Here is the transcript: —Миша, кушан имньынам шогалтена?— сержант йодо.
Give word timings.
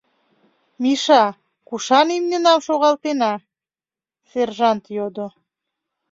—Миша, 0.81 1.23
кушан 1.67 2.07
имньынам 2.17 2.59
шогалтена?— 2.67 3.33
сержант 4.29 4.83
йодо. 4.95 5.27